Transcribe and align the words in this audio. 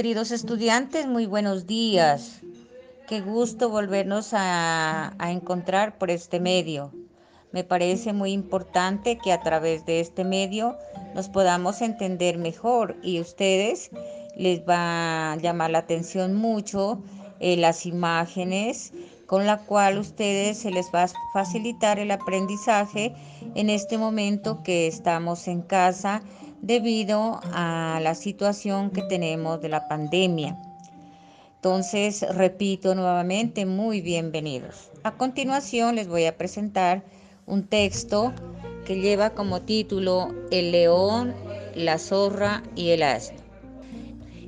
queridos 0.00 0.30
estudiantes, 0.30 1.06
muy 1.06 1.26
buenos 1.26 1.66
días. 1.66 2.40
Qué 3.06 3.20
gusto 3.20 3.68
volvernos 3.68 4.32
a, 4.32 5.12
a, 5.18 5.30
encontrar 5.30 5.98
por 5.98 6.10
este 6.10 6.40
medio. 6.40 6.90
Me 7.52 7.64
parece 7.64 8.14
muy 8.14 8.32
importante 8.32 9.18
que 9.18 9.30
a 9.30 9.42
través 9.42 9.84
de 9.84 10.00
este 10.00 10.24
medio 10.24 10.78
nos 11.14 11.28
podamos 11.28 11.82
entender 11.82 12.38
mejor 12.38 12.96
y 13.02 13.20
ustedes 13.20 13.90
les 14.38 14.60
va 14.66 15.32
a 15.32 15.36
llamar 15.36 15.68
la 15.68 15.80
atención 15.80 16.34
mucho 16.34 17.02
eh, 17.38 17.58
las 17.58 17.84
imágenes 17.84 18.94
con 19.30 19.46
la 19.46 19.58
cual 19.58 19.96
ustedes 19.96 20.58
se 20.58 20.72
les 20.72 20.90
va 20.92 21.04
a 21.04 21.10
facilitar 21.32 22.00
el 22.00 22.10
aprendizaje 22.10 23.14
en 23.54 23.70
este 23.70 23.96
momento 23.96 24.64
que 24.64 24.88
estamos 24.88 25.46
en 25.46 25.62
casa 25.62 26.20
debido 26.62 27.38
a 27.52 28.00
la 28.02 28.16
situación 28.16 28.90
que 28.90 29.02
tenemos 29.02 29.60
de 29.62 29.68
la 29.68 29.86
pandemia. 29.86 30.58
Entonces, 31.54 32.26
repito 32.28 32.96
nuevamente, 32.96 33.66
muy 33.66 34.00
bienvenidos. 34.00 34.90
A 35.04 35.12
continuación 35.12 35.94
les 35.94 36.08
voy 36.08 36.24
a 36.24 36.36
presentar 36.36 37.04
un 37.46 37.68
texto 37.68 38.32
que 38.84 39.00
lleva 39.00 39.30
como 39.30 39.62
título 39.62 40.34
El 40.50 40.72
león, 40.72 41.36
la 41.76 41.98
zorra 41.98 42.64
y 42.74 42.88
el 42.88 43.04
asno. 43.04 43.38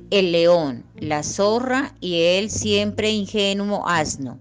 El 0.09 0.33
león, 0.33 0.83
la 0.97 1.23
zorra 1.23 1.95
y 2.01 2.21
el 2.23 2.49
siempre 2.49 3.11
ingenuo 3.11 3.87
asno 3.87 4.39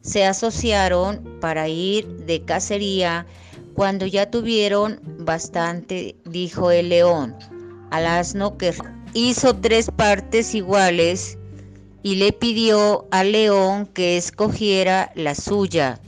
se 0.00 0.24
asociaron 0.24 1.38
para 1.40 1.68
ir 1.68 2.06
de 2.26 2.42
cacería 2.42 3.26
cuando 3.74 4.06
ya 4.06 4.30
tuvieron 4.30 5.00
bastante, 5.18 6.16
dijo 6.24 6.70
el 6.70 6.88
león 6.88 7.36
al 7.90 8.06
asno 8.06 8.56
que 8.56 8.72
hizo 9.14 9.56
tres 9.56 9.90
partes 9.90 10.54
iguales 10.54 11.38
y 12.02 12.16
le 12.16 12.32
pidió 12.32 13.06
al 13.10 13.32
león 13.32 13.86
que 13.86 14.16
escogiera 14.16 15.12
la 15.14 15.34
suya. 15.34 16.00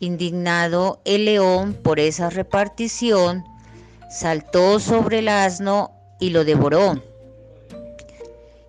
Indignado 0.00 1.00
el 1.04 1.24
león 1.24 1.74
por 1.74 1.98
esa 1.98 2.30
repartición, 2.30 3.44
saltó 4.10 4.78
sobre 4.78 5.18
el 5.18 5.28
asno 5.28 5.90
y 6.20 6.30
lo 6.30 6.44
devoró. 6.44 7.02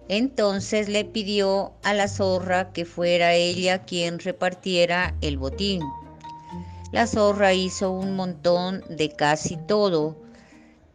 Entonces 0.09 0.89
le 0.89 1.05
pidió 1.05 1.73
a 1.83 1.93
la 1.93 2.07
zorra 2.07 2.73
que 2.73 2.83
fuera 2.83 3.35
ella 3.35 3.85
quien 3.85 4.17
repartiera 4.17 5.15
el 5.21 5.37
botín. 5.37 5.83
La 6.91 7.05
zorra 7.05 7.53
hizo 7.53 7.91
un 7.91 8.15
montón 8.15 8.83
de 8.89 9.11
casi 9.11 9.55
todo 9.55 10.17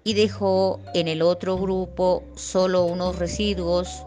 y 0.02 0.14
dejó 0.14 0.80
en 0.94 1.06
el 1.06 1.22
otro 1.22 1.56
grupo 1.56 2.24
solo 2.34 2.84
unos 2.84 3.16
residuos. 3.16 4.04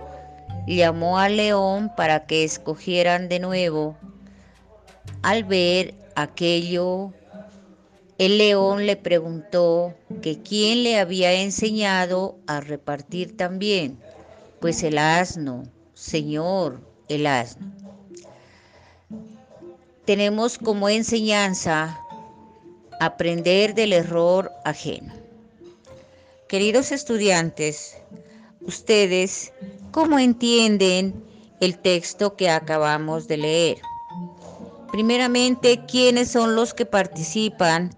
Llamó 0.67 1.19
al 1.19 1.38
león 1.38 1.89
para 1.95 2.25
que 2.25 2.44
escogieran 2.44 3.30
de 3.30 3.39
nuevo. 3.39 3.95
Al 5.21 5.45
ver 5.45 5.95
aquello, 6.16 7.14
el 8.17 8.38
león 8.38 8.86
le 8.86 8.97
preguntó 8.97 9.94
que 10.21 10.42
quién 10.42 10.83
le 10.83 10.99
había 10.99 11.31
enseñado 11.31 12.36
a 12.45 12.59
repartir 12.59 13.38
también. 13.38 13.97
Pues 14.59 14.83
el 14.83 14.97
asno, 14.97 15.63
Señor, 15.94 16.81
el 17.08 17.27
asno 17.27 17.77
tenemos 20.08 20.58
como 20.58 20.88
enseñanza 20.88 21.99
aprender 23.02 23.75
del 23.75 23.91
error 23.91 24.49
ajeno. 24.64 25.14
Queridos 26.47 26.94
estudiantes, 26.94 27.97
ustedes, 28.61 29.52
¿cómo 29.91 30.17
entienden 30.17 31.14
el 31.59 31.77
texto 31.77 32.37
que 32.37 32.49
acabamos 32.49 33.27
de 33.27 33.36
leer? 33.36 33.77
Primeramente, 34.93 35.83
¿quiénes 35.86 36.31
son 36.31 36.55
los 36.55 36.73
que 36.73 36.86
participan 36.86 37.93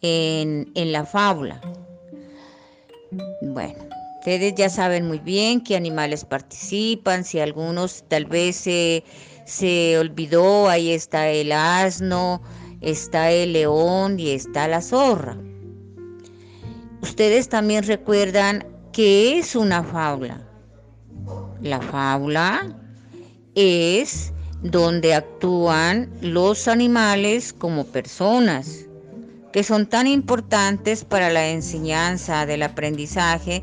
en, 0.00 0.70
en 0.76 0.92
la 0.92 1.04
fábula? 1.04 1.60
Bueno, 3.42 3.87
ustedes 4.18 4.54
ya 4.54 4.68
saben 4.68 5.06
muy 5.06 5.18
bien 5.18 5.60
qué 5.60 5.76
animales 5.76 6.24
participan, 6.24 7.24
si 7.24 7.40
algunos 7.40 8.04
tal 8.08 8.26
vez 8.26 8.56
se 8.56 9.04
se 9.48 9.98
olvidó, 9.98 10.68
ahí 10.68 10.90
está 10.90 11.30
el 11.30 11.52
asno, 11.52 12.42
está 12.82 13.30
el 13.30 13.54
león 13.54 14.20
y 14.20 14.28
está 14.28 14.68
la 14.68 14.82
zorra. 14.82 15.38
Ustedes 17.00 17.48
también 17.48 17.84
recuerdan 17.84 18.66
qué 18.92 19.38
es 19.38 19.56
una 19.56 19.82
fábula. 19.82 20.46
La 21.62 21.80
fábula 21.80 22.76
es 23.54 24.34
donde 24.62 25.14
actúan 25.14 26.10
los 26.20 26.68
animales 26.68 27.54
como 27.54 27.86
personas, 27.86 28.84
que 29.50 29.64
son 29.64 29.86
tan 29.86 30.06
importantes 30.06 31.06
para 31.06 31.30
la 31.30 31.48
enseñanza 31.48 32.44
del 32.44 32.64
aprendizaje, 32.64 33.62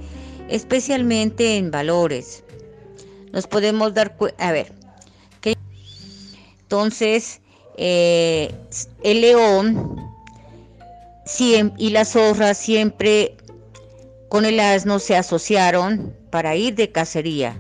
especialmente 0.50 1.58
en 1.58 1.72
valores. 1.72 2.44
Nos 3.32 3.48
podemos 3.48 3.94
dar 3.94 4.16
cuenta, 4.16 4.48
a 4.48 4.52
ver, 4.52 4.72
entonces, 6.66 7.42
eh, 7.78 8.52
el 9.04 9.22
león 9.22 10.02
y 11.78 11.90
la 11.92 12.06
zorra 12.06 12.54
siempre 12.54 13.38
con 14.30 14.46
el 14.46 14.60
asno 14.60 14.98
se 15.00 15.16
asociaron 15.16 16.16
para 16.32 16.56
ir 16.56 16.76
de 16.76 16.92
cacería. 16.92 17.60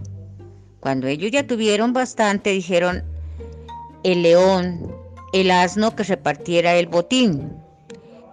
Cuando 0.79 1.07
ellos 1.07 1.31
ya 1.31 1.45
tuvieron 1.45 1.93
bastante, 1.93 2.49
dijeron 2.49 3.03
el 4.03 4.23
león, 4.23 4.91
el 5.33 5.51
asno 5.51 5.95
que 5.95 6.03
repartiera 6.03 6.75
el 6.75 6.87
botín. 6.87 7.53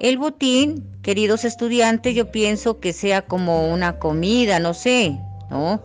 El 0.01 0.19
botín, 0.19 0.85
queridos 1.03 1.45
estudiantes, 1.45 2.15
yo 2.15 2.31
pienso 2.31 2.81
que 2.81 2.93
sea 2.93 3.23
como 3.23 3.73
una 3.73 3.99
comida, 3.99 4.59
no 4.61 4.73
sé, 4.73 5.19
¿no? 5.51 5.83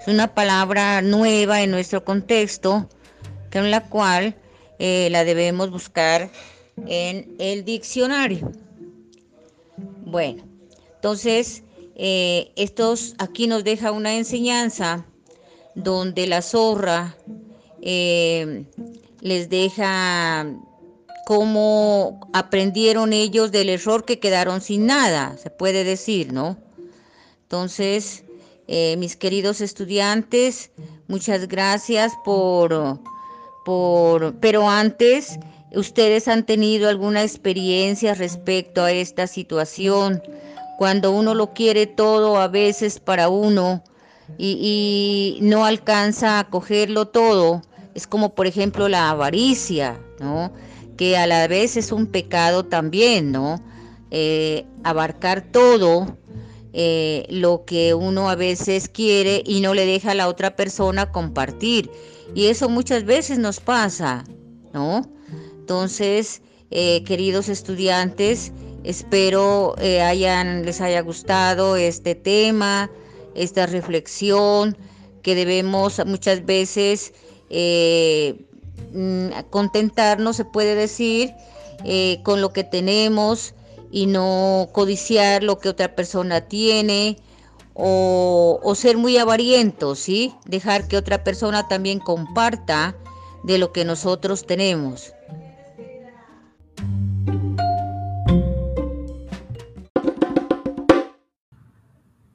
Es 0.00 0.08
una 0.08 0.34
palabra 0.34 1.02
nueva 1.02 1.62
en 1.62 1.70
nuestro 1.70 2.04
contexto 2.04 2.88
con 3.52 3.70
la 3.70 3.82
cual 3.88 4.36
eh, 4.78 5.08
la 5.10 5.24
debemos 5.24 5.70
buscar 5.70 6.30
en 6.86 7.34
el 7.38 7.64
diccionario. 7.64 8.52
Bueno, 10.04 10.44
entonces, 10.94 11.62
eh, 11.94 12.52
estos 12.56 13.14
aquí 13.18 13.46
nos 13.46 13.64
deja 13.64 13.92
una 13.92 14.14
enseñanza 14.14 15.04
donde 15.74 16.26
la 16.26 16.42
zorra 16.42 17.16
eh, 17.80 18.64
les 19.20 19.48
deja 19.48 20.46
cómo 21.26 22.28
aprendieron 22.32 23.12
ellos 23.12 23.52
del 23.52 23.68
error 23.68 24.04
que 24.04 24.18
quedaron 24.18 24.60
sin 24.60 24.86
nada, 24.86 25.36
se 25.36 25.50
puede 25.50 25.84
decir, 25.84 26.32
¿no? 26.32 26.58
Entonces, 27.42 28.24
mis 28.68 29.16
queridos 29.16 29.60
estudiantes, 29.60 30.70
muchas 31.06 31.48
gracias 31.48 32.12
por 32.24 33.00
por, 33.64 34.34
pero 34.40 34.68
antes 34.68 35.38
ustedes 35.74 36.28
han 36.28 36.44
tenido 36.44 36.88
alguna 36.88 37.22
experiencia 37.22 38.14
respecto 38.14 38.82
a 38.82 38.92
esta 38.92 39.26
situación, 39.26 40.22
cuando 40.78 41.12
uno 41.12 41.34
lo 41.34 41.52
quiere 41.52 41.86
todo 41.86 42.38
a 42.38 42.48
veces 42.48 42.98
para 42.98 43.28
uno 43.28 43.82
y, 44.38 45.38
no 45.42 45.64
alcanza 45.64 46.38
a 46.38 46.48
cogerlo 46.48 47.06
todo, 47.08 47.62
es 47.94 48.06
como 48.06 48.34
por 48.34 48.46
ejemplo 48.46 48.88
la 48.88 49.10
avaricia, 49.10 50.00
¿no? 50.18 50.52
Que 50.96 51.16
a 51.16 51.26
la 51.26 51.48
vez 51.48 51.76
es 51.76 51.92
un 51.92 52.06
pecado 52.06 52.64
también, 52.64 53.32
¿no? 53.32 53.62
Eh, 54.14 54.66
abarcar 54.84 55.40
todo 55.40 56.18
eh, 56.74 57.24
lo 57.30 57.64
que 57.64 57.94
uno 57.94 58.28
a 58.28 58.34
veces 58.34 58.90
quiere 58.90 59.42
y 59.46 59.62
no 59.62 59.72
le 59.72 59.86
deja 59.86 60.10
a 60.10 60.14
la 60.14 60.28
otra 60.28 60.54
persona 60.54 61.10
compartir. 61.10 61.90
Y 62.34 62.48
eso 62.48 62.68
muchas 62.68 63.04
veces 63.04 63.38
nos 63.38 63.58
pasa, 63.60 64.24
¿no? 64.74 65.10
Entonces, 65.58 66.42
eh, 66.70 67.02
queridos 67.04 67.48
estudiantes, 67.48 68.52
espero 68.84 69.76
hayan, 69.78 70.66
les 70.66 70.82
haya 70.82 71.00
gustado 71.00 71.76
este 71.76 72.14
tema, 72.14 72.90
esta 73.34 73.64
reflexión, 73.64 74.76
que 75.22 75.34
debemos 75.34 76.04
muchas 76.04 76.44
veces 76.44 77.14
contentarnos, 79.50 80.36
se 80.36 80.44
puede 80.44 80.74
decir, 80.74 81.32
con 82.22 82.40
lo 82.40 82.52
que 82.52 82.64
tenemos 82.64 83.54
y 83.90 84.06
no 84.06 84.68
codiciar 84.72 85.42
lo 85.42 85.58
que 85.58 85.68
otra 85.68 85.94
persona 85.94 86.42
tiene 86.42 87.18
o, 87.74 88.72
ser 88.76 88.96
muy 88.96 89.16
avarientos, 89.18 89.98
¿sí? 89.98 90.34
Dejar 90.46 90.88
que 90.88 90.96
otra 90.96 91.24
persona 91.24 91.68
también 91.68 91.98
comparta 91.98 92.94
de 93.44 93.58
lo 93.58 93.72
que 93.72 93.84
nosotros 93.84 94.46
tenemos. 94.46 95.12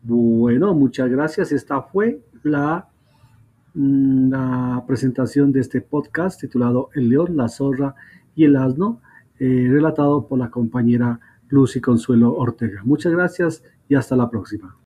Bueno, 0.04 0.74
muchas 0.74 1.10
gracias. 1.10 1.52
Esta 1.52 1.82
fue 1.82 2.22
la 2.44 2.78
mm, 2.78 2.97
la 3.78 4.84
presentación 4.88 5.52
de 5.52 5.60
este 5.60 5.82
podcast 5.82 6.42
titulado 6.42 6.90
El 6.96 7.10
león, 7.10 7.38
la 7.38 7.48
zorra 7.48 7.94
y 8.36 8.46
el 8.46 8.56
asno, 8.56 9.02
eh, 9.40 9.68
relatado 9.70 10.28
por 10.28 10.40
la 10.40 10.50
compañera 10.50 11.20
Lucy 11.50 11.80
Consuelo 11.80 12.34
Ortega. 12.34 12.82
Muchas 12.84 13.12
gracias 13.12 13.64
y 13.88 13.94
hasta 13.94 14.16
la 14.16 14.32
próxima. 14.32 14.76